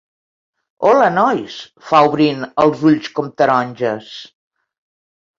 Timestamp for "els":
2.63-2.81